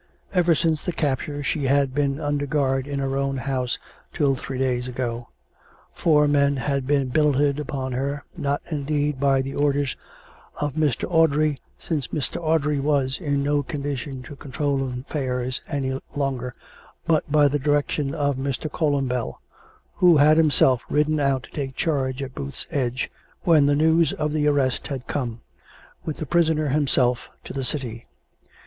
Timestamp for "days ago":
4.57-5.29